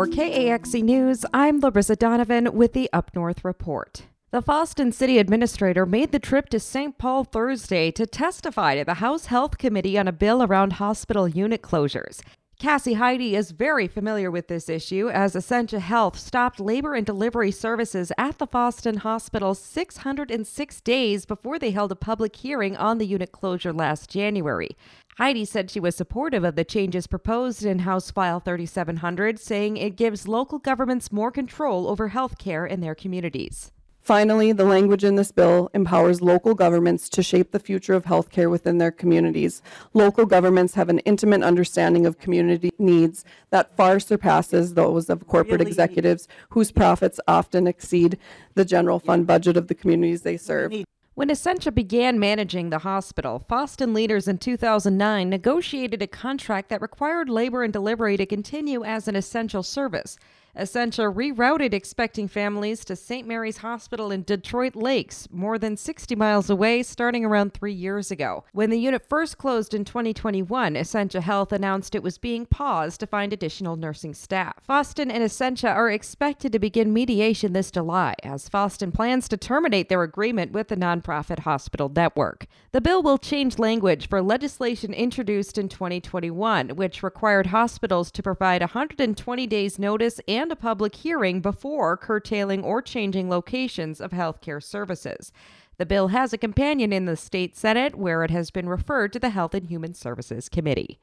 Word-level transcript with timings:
For 0.00 0.06
KAXE 0.06 0.82
News, 0.82 1.26
I'm 1.34 1.60
Larissa 1.60 1.94
Donovan 1.94 2.54
with 2.54 2.72
the 2.72 2.88
Up 2.90 3.10
North 3.14 3.44
Report. 3.44 4.06
The 4.30 4.40
Fosston 4.40 4.94
City 4.94 5.18
Administrator 5.18 5.84
made 5.84 6.10
the 6.10 6.18
trip 6.18 6.48
to 6.48 6.58
St. 6.58 6.96
Paul 6.96 7.24
Thursday 7.24 7.90
to 7.90 8.06
testify 8.06 8.76
to 8.76 8.84
the 8.86 8.94
House 8.94 9.26
Health 9.26 9.58
Committee 9.58 9.98
on 9.98 10.08
a 10.08 10.12
bill 10.12 10.42
around 10.42 10.72
hospital 10.72 11.28
unit 11.28 11.60
closures. 11.60 12.22
Cassie 12.60 12.92
Heidi 12.92 13.34
is 13.34 13.52
very 13.52 13.88
familiar 13.88 14.30
with 14.30 14.48
this 14.48 14.68
issue 14.68 15.08
as 15.08 15.34
Essentia 15.34 15.80
Health 15.80 16.18
stopped 16.18 16.60
labor 16.60 16.92
and 16.92 17.06
delivery 17.06 17.50
services 17.50 18.12
at 18.18 18.36
the 18.36 18.46
Fosston 18.46 18.98
Hospital 18.98 19.54
606 19.54 20.80
days 20.82 21.24
before 21.24 21.58
they 21.58 21.70
held 21.70 21.90
a 21.90 21.96
public 21.96 22.36
hearing 22.36 22.76
on 22.76 22.98
the 22.98 23.06
unit 23.06 23.32
closure 23.32 23.72
last 23.72 24.10
January. 24.10 24.76
Heidi 25.16 25.46
said 25.46 25.70
she 25.70 25.80
was 25.80 25.96
supportive 25.96 26.44
of 26.44 26.54
the 26.54 26.62
changes 26.62 27.06
proposed 27.06 27.64
in 27.64 27.78
House 27.78 28.10
File 28.10 28.40
3700, 28.40 29.40
saying 29.40 29.78
it 29.78 29.96
gives 29.96 30.28
local 30.28 30.58
governments 30.58 31.10
more 31.10 31.30
control 31.30 31.88
over 31.88 32.08
health 32.08 32.36
care 32.36 32.66
in 32.66 32.82
their 32.82 32.94
communities. 32.94 33.72
Finally, 34.02 34.52
the 34.52 34.64
language 34.64 35.04
in 35.04 35.16
this 35.16 35.30
bill 35.30 35.70
empowers 35.74 36.22
local 36.22 36.54
governments 36.54 37.08
to 37.10 37.22
shape 37.22 37.52
the 37.52 37.58
future 37.58 37.92
of 37.92 38.04
healthcare 38.04 38.50
within 38.50 38.78
their 38.78 38.90
communities. 38.90 39.62
Local 39.92 40.24
governments 40.24 40.74
have 40.74 40.88
an 40.88 41.00
intimate 41.00 41.42
understanding 41.42 42.06
of 42.06 42.18
community 42.18 42.70
needs 42.78 43.24
that 43.50 43.76
far 43.76 44.00
surpasses 44.00 44.74
those 44.74 45.10
of 45.10 45.26
corporate 45.26 45.60
executives 45.60 46.26
whose 46.48 46.72
profits 46.72 47.20
often 47.28 47.66
exceed 47.66 48.18
the 48.54 48.64
general 48.64 48.98
fund 48.98 49.26
budget 49.26 49.56
of 49.56 49.68
the 49.68 49.74
communities 49.74 50.22
they 50.22 50.38
serve. 50.38 50.72
When 51.14 51.30
Essentia 51.30 51.70
began 51.70 52.18
managing 52.18 52.70
the 52.70 52.78
hospital, 52.78 53.44
Fosston 53.50 53.94
leaders 53.94 54.26
in 54.26 54.38
2009 54.38 55.28
negotiated 55.28 56.00
a 56.00 56.06
contract 56.06 56.70
that 56.70 56.80
required 56.80 57.28
labor 57.28 57.62
and 57.62 57.72
delivery 57.72 58.16
to 58.16 58.24
continue 58.24 58.82
as 58.84 59.06
an 59.06 59.16
essential 59.16 59.62
service. 59.62 60.16
Essentia 60.56 61.02
rerouted 61.02 61.72
expecting 61.72 62.26
families 62.26 62.84
to 62.84 62.96
St. 62.96 63.26
Mary's 63.26 63.58
Hospital 63.58 64.10
in 64.10 64.24
Detroit 64.24 64.74
Lakes, 64.74 65.28
more 65.30 65.58
than 65.58 65.76
60 65.76 66.16
miles 66.16 66.50
away, 66.50 66.82
starting 66.82 67.24
around 67.24 67.54
three 67.54 67.72
years 67.72 68.10
ago. 68.10 68.44
When 68.52 68.70
the 68.70 68.78
unit 68.80 69.06
first 69.08 69.38
closed 69.38 69.74
in 69.74 69.84
2021, 69.84 70.76
Essentia 70.76 71.20
Health 71.20 71.52
announced 71.52 71.94
it 71.94 72.02
was 72.02 72.18
being 72.18 72.46
paused 72.46 72.98
to 72.98 73.06
find 73.06 73.32
additional 73.32 73.76
nursing 73.76 74.12
staff. 74.12 74.54
Fosston 74.68 75.10
and 75.10 75.22
Essentia 75.22 75.70
are 75.70 75.88
expected 75.88 76.50
to 76.52 76.58
begin 76.58 76.92
mediation 76.92 77.52
this 77.52 77.70
July, 77.70 78.14
as 78.24 78.48
Fosston 78.48 78.92
plans 78.92 79.28
to 79.28 79.36
terminate 79.36 79.88
their 79.88 80.02
agreement 80.02 80.50
with 80.50 80.66
the 80.66 80.76
nonprofit 80.76 81.40
hospital 81.40 81.88
network. 81.88 82.46
The 82.72 82.80
bill 82.80 83.02
will 83.02 83.18
change 83.18 83.60
language 83.60 84.08
for 84.08 84.20
legislation 84.20 84.92
introduced 84.92 85.58
in 85.58 85.68
2021, 85.68 86.70
which 86.70 87.04
required 87.04 87.46
hospitals 87.46 88.10
to 88.10 88.22
provide 88.22 88.62
120 88.62 89.46
days 89.46 89.78
notice 89.78 90.20
and 90.26 90.39
and 90.40 90.50
a 90.50 90.56
public 90.56 90.94
hearing 90.94 91.42
before 91.42 91.98
curtailing 91.98 92.64
or 92.64 92.80
changing 92.80 93.28
locations 93.28 94.00
of 94.00 94.10
healthcare 94.10 94.62
services. 94.62 95.32
The 95.76 95.84
bill 95.84 96.08
has 96.08 96.32
a 96.32 96.38
companion 96.38 96.94
in 96.94 97.04
the 97.04 97.14
state 97.14 97.58
Senate, 97.58 97.94
where 97.94 98.24
it 98.24 98.30
has 98.30 98.50
been 98.50 98.66
referred 98.66 99.12
to 99.12 99.18
the 99.18 99.28
Health 99.28 99.52
and 99.54 99.66
Human 99.66 99.92
Services 99.92 100.48
Committee. 100.48 100.98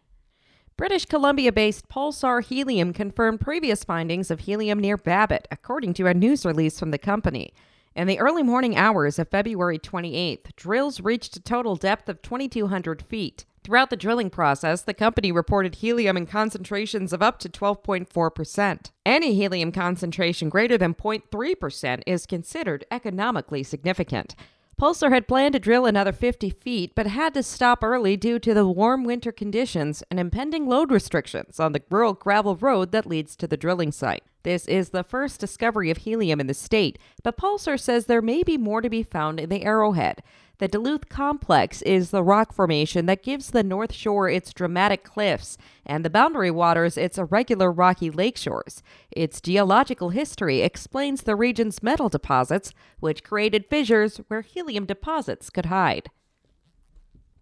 British 0.76 1.06
Columbia 1.06 1.52
based 1.52 1.88
Pulsar 1.88 2.44
Helium 2.44 2.94
confirmed 2.94 3.40
previous 3.40 3.84
findings 3.84 4.32
of 4.32 4.42
helium 4.42 4.80
near 4.80 4.98
Babbitt, 4.98 5.48
according 5.52 5.94
to 5.96 6.08
a 6.08 6.16
news 6.16 6.44
release 6.44 6.80
from 6.80 6.90
the 6.90 6.98
company. 6.98 7.54
In 7.96 8.08
the 8.08 8.20
early 8.20 8.44
morning 8.44 8.76
hours 8.76 9.20
of 9.20 9.30
February 9.30 9.78
28th, 9.78 10.56
drills 10.56 11.00
reached 11.00 11.36
a 11.36 11.42
total 11.42 11.76
depth 11.76 12.10
of 12.10 12.24
2,200 12.24 13.04
feet. 13.04 13.46
Throughout 13.68 13.90
the 13.90 13.98
drilling 13.98 14.30
process, 14.30 14.82
the 14.82 14.94
company 14.94 15.30
reported 15.30 15.76
helium 15.76 16.16
in 16.16 16.26
concentrations 16.26 17.12
of 17.12 17.22
up 17.22 17.38
to 17.40 17.50
12.4%. 17.50 18.92
Any 19.06 19.36
helium 19.36 19.74
concentration 19.74 20.47
greater 20.47 20.78
than 20.78 20.94
0.3% 20.94 22.02
is 22.08 22.25
considered 22.25 22.86
economically 22.90 23.64
significant. 23.64 24.38
Pulsar 24.80 25.12
had 25.12 25.28
planned 25.28 25.52
to 25.52 25.59
drill 25.59 25.86
another 25.86 26.14
50 26.14 26.50
feet, 26.52 26.94
but 26.96 27.08
had 27.08 27.34
to 27.34 27.44
stop 27.44 27.84
early 27.84 28.16
due 28.16 28.40
to 28.40 28.53
the 28.53 28.66
warm 28.66 29.03
winter 29.03 29.34
conditions 29.34 30.02
and 30.09 30.18
impending 30.18 30.66
load 30.66 30.90
restrictions 30.90 31.59
on 31.59 31.74
the 31.74 31.84
rural 31.90 32.14
gravel 32.14 32.56
road 32.56 32.94
that 32.94 33.06
leads 33.06 33.36
to 33.36 33.47
the 33.47 33.58
drilling 33.58 33.91
site. 33.91 34.24
This 34.47 34.66
is 34.69 34.91
the 34.91 35.03
first 35.03 35.41
discovery 35.41 35.91
of 35.91 35.97
helium 35.97 36.40
in 36.40 36.47
the 36.47 36.53
state, 36.53 36.97
but 37.22 37.35
Pulsar 37.35 37.78
says 37.78 38.06
there 38.06 38.22
may 38.22 38.44
be 38.44 38.58
more 38.58 38.80
to 38.80 38.90
be 38.90 39.03
found 39.03 39.41
in 39.41 39.50
the 39.50 39.66
Arrowhead. 39.66 40.24
The 40.59 40.69
Duluth 40.69 41.09
Complex 41.09 41.81
is 41.81 42.12
the 42.12 42.24
rock 42.24 42.53
formation 42.53 43.08
that 43.08 43.24
gives 43.24 43.52
the 43.52 43.62
North 43.62 43.91
Shore 43.91 44.30
its 44.30 44.53
dramatic 44.53 45.03
cliffs 45.03 45.58
and 45.85 46.06
the 46.06 46.09
Boundary 46.09 46.50
Waters 46.50 46.97
its 46.97 47.18
irregular 47.18 47.69
rocky 47.69 48.09
lakeshores. 48.09 48.81
Its 49.12 49.41
geological 49.41 50.12
history 50.12 50.62
explains 50.62 51.24
the 51.24 51.35
region's 51.35 51.84
metal 51.84 52.08
deposits, 52.08 52.72
which 53.02 53.25
created 53.25 53.66
fissures 53.69 54.22
where 54.29 54.44
helium 54.44 54.85
deposits 54.85 55.50
could 55.50 55.66
hide. 55.66 56.09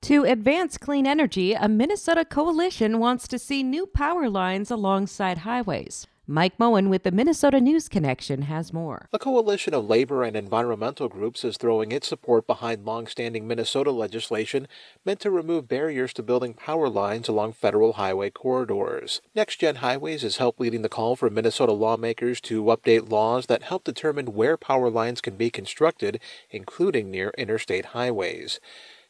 To 0.01 0.23
advance 0.23 0.79
clean 0.79 1.05
energy, 1.05 1.53
a 1.53 1.69
Minnesota 1.69 2.25
coalition 2.25 2.97
wants 2.97 3.27
to 3.27 3.37
see 3.37 3.61
new 3.61 3.85
power 3.85 4.27
lines 4.27 4.71
alongside 4.71 5.37
highways. 5.37 6.07
Mike 6.27 6.57
Moen 6.57 6.89
with 6.89 7.03
the 7.03 7.11
Minnesota 7.11 7.61
News 7.61 7.87
Connection 7.87 8.43
has 8.43 8.73
more. 8.73 9.07
A 9.13 9.19
coalition 9.19 9.75
of 9.75 9.87
labor 9.87 10.23
and 10.23 10.35
environmental 10.35 11.07
groups 11.07 11.45
is 11.45 11.55
throwing 11.55 11.91
its 11.91 12.07
support 12.07 12.47
behind 12.47 12.83
long-standing 12.83 13.47
Minnesota 13.47 13.91
legislation 13.91 14.67
meant 15.05 15.19
to 15.19 15.29
remove 15.29 15.67
barriers 15.67 16.13
to 16.13 16.23
building 16.23 16.55
power 16.55 16.89
lines 16.89 17.27
along 17.27 17.53
federal 17.53 17.93
highway 17.93 18.31
corridors. 18.31 19.21
NextGen 19.35 19.75
Highways 19.75 20.23
has 20.23 20.37
helped 20.37 20.59
leading 20.59 20.81
the 20.81 20.89
call 20.89 21.15
for 21.15 21.29
Minnesota 21.29 21.73
lawmakers 21.73 22.41
to 22.41 22.63
update 22.63 23.11
laws 23.11 23.45
that 23.45 23.61
help 23.61 23.83
determine 23.83 24.33
where 24.33 24.57
power 24.57 24.89
lines 24.89 25.21
can 25.21 25.35
be 25.35 25.51
constructed, 25.51 26.19
including 26.49 27.11
near 27.11 27.35
interstate 27.37 27.85
highways. 27.87 28.59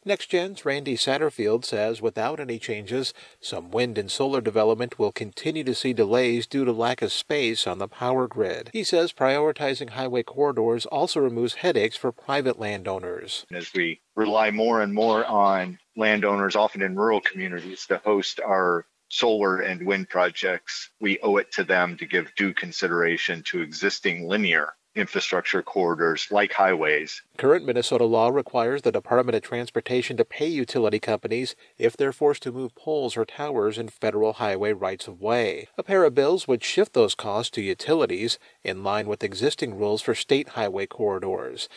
NextGen's 0.08 0.64
Randy 0.66 0.96
Satterfield 0.96 1.66
says 1.66 2.00
without 2.00 2.40
any 2.40 2.60
changes, 2.60 3.12
some 3.40 3.72
wind 3.72 3.98
and 3.98 4.12
solar 4.12 4.40
development 4.40 5.00
will 5.00 5.12
continue 5.12 5.64
to 5.64 5.74
see 5.74 5.94
delays 5.94 6.46
due 6.46 6.64
to 6.64 6.72
lack 6.72 7.02
of 7.02 7.12
space 7.12 7.66
on 7.66 7.80
the 7.80 7.88
power 7.88 8.28
grid. 8.28 8.70
He 8.72 8.84
says 8.84 9.12
prioritizing 9.12 9.90
highway 9.90 10.22
corridors 10.22 10.86
also 10.86 11.22
removes 11.22 11.56
headaches 11.56 11.96
for 11.96 12.12
private 12.12 12.60
landowners. 12.60 13.48
As 13.52 13.74
we 13.74 14.00
rely 14.16 14.52
more 14.52 14.84
and 14.84 14.94
more 14.94 15.26
on 15.26 15.80
landowners, 15.98 16.56
often 16.56 16.84
in 16.84 16.96
rural 16.96 17.20
communities, 17.20 17.88
to 17.88 17.98
host 17.98 18.40
our 18.40 18.86
solar 19.10 19.62
and 19.62 19.88
wind 19.88 20.08
projects, 20.08 20.92
we 21.00 21.18
owe 21.24 21.38
it 21.38 21.52
to 21.54 21.64
them 21.64 21.98
to 21.98 22.06
give 22.06 22.36
due 22.36 22.54
consideration 22.54 23.42
to 23.48 23.62
existing 23.62 24.28
linear 24.28 24.76
infrastructure 24.96 25.62
corridors 25.62 26.28
like 26.32 26.54
highways. 26.54 27.22
Current 27.38 27.66
Minnesota 27.66 28.06
law 28.06 28.30
requires 28.30 28.82
the 28.82 28.92
Department 28.92 29.36
of 29.36 29.42
Transportation 29.42 30.16
to 30.18 30.26
pay 30.26 30.48
utility 30.48 31.00
companies 31.00 31.56
if 31.78 31.98
they're 31.98 32.14
forced 32.14 32.44
to 32.44 32.52
move 32.52 32.76
poles 32.76 33.18
or 33.18 33.26
towers 33.26 33.78
in 33.78 33.90
federal 33.90 34.34
highway 34.34 34.72
rights 34.72 35.08
of 35.08 35.22
way. 35.22 35.68
A 35.78 35.84
pair 35.84 36.04
of 36.04 36.16
bills 36.16 36.48
would 36.48 36.64
shift 36.64 36.94
those 36.94 37.16
costs 37.16 37.52
to 37.52 37.62
utilities 37.62 38.40
in 38.64 38.84
line 38.84 39.08
with 39.08 39.24
existing 39.24 39.78
rules 39.78 40.02
for 40.02 40.16
state 40.16 40.50
highway 40.50 40.86
corridors. 40.86 41.68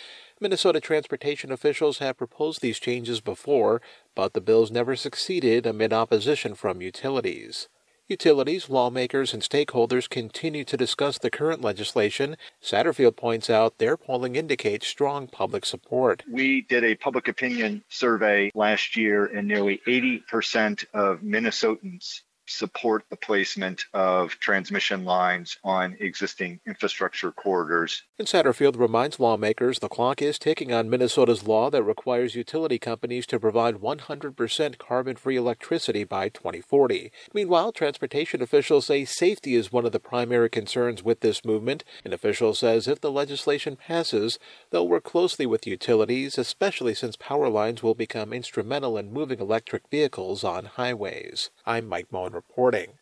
Minnesota 0.41 0.81
transportation 0.81 1.51
officials 1.51 1.99
have 1.99 2.17
proposed 2.17 2.61
these 2.61 2.79
changes 2.79 3.21
before, 3.21 3.83
but 4.15 4.35
the 4.35 4.41
bills 4.41 4.71
never 4.71 4.95
succeeded 4.95 5.67
amid 5.67 5.93
opposition 5.93 6.55
from 6.55 6.81
utilities. 6.81 7.69
Utilities, 8.09 8.71
lawmakers, 8.71 9.35
and 9.35 9.43
stakeholders 9.43 10.09
continue 10.09 10.65
to 10.65 10.79
discuss 10.79 11.19
the 11.19 11.31
current 11.31 11.61
legislation. 11.61 12.39
Satterfield 12.63 13.17
points 13.17 13.51
out 13.51 13.77
their 13.77 13.99
polling 13.99 14.35
indicates 14.35 14.87
strong 14.87 15.27
public 15.27 15.67
support. 15.67 16.23
We 16.27 16.63
did 16.63 16.85
a 16.85 16.95
public 16.95 17.29
opinion 17.29 17.85
survey 17.91 18.51
last 18.55 18.97
year, 18.97 19.27
and 19.27 19.47
nearly 19.47 19.83
80% 19.87 20.87
of 20.95 21.21
Minnesotans 21.21 22.23
support 22.49 23.05
the 23.11 23.17
placement 23.17 23.85
of 23.93 24.31
transmission 24.41 25.05
lines 25.05 25.59
on 25.65 25.97
existing 26.01 26.61
infrastructure 26.67 27.31
corridors. 27.31 28.03
Satterfield 28.21 28.79
reminds 28.79 29.21
lawmakers 29.21 29.79
the 29.79 29.89
clock 29.89 30.23
is 30.23 30.39
ticking 30.39 30.73
on 30.73 30.91
Minnesota's 30.91 31.47
law 31.47 31.71
that 31.71 31.83
requires 31.83 32.35
utility 32.35 32.79
companies 32.79 33.27
to 33.27 33.41
provide 33.41 33.77
100% 33.77 34.79
carbon 34.79 35.17
free 35.17 35.37
electricity 35.37 36.05
by 36.05 36.29
2040. 36.29 37.11
Meanwhile, 37.33 37.73
transportation 37.73 38.43
officials 38.43 38.87
say 38.87 39.05
safety 39.05 39.55
is 39.55 39.73
one 39.73 39.87
of 39.87 39.93
the 39.93 40.01
primary 40.01 40.51
concerns 40.51 41.03
with 41.03 41.21
this 41.21 41.45
movement. 41.45 41.85
An 42.05 42.13
official 42.13 42.55
says 42.55 42.89
if 42.89 43.01
the 43.01 43.11
legislation 43.11 43.77
passes, 43.77 44.39
they'll 44.71 44.89
work 44.89 45.05
closely 45.05 45.47
with 45.47 45.67
utilities, 45.67 46.39
especially 46.39 46.95
since 46.95 47.17
power 47.17 47.49
lines 47.49 47.83
will 47.83 47.95
become 47.95 48.33
instrumental 48.33 48.97
in 48.97 49.13
moving 49.13 49.41
electric 49.41 49.89
vehicles 49.91 50.45
on 50.45 50.65
highways. 50.65 51.51
I'm 51.67 51.89
Mike 51.89 52.13
Moen 52.13 52.35
reporting. 52.39 52.93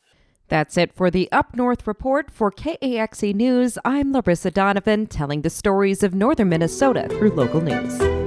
That's 0.49 0.79
it 0.79 0.95
for 0.95 1.11
the 1.11 1.31
Up 1.31 1.55
North 1.55 1.87
report 1.87 2.31
for 2.31 2.51
KAXE 2.51 3.35
News. 3.35 3.77
I'm 3.85 4.13
Larissa 4.13 4.51
Donovan, 4.51 5.07
telling 5.07 5.43
the 5.43 5.51
stories 5.51 6.03
of 6.03 6.15
northern 6.15 6.49
Minnesota 6.49 7.07
through 7.11 7.33
local 7.33 7.61
news. 7.61 8.26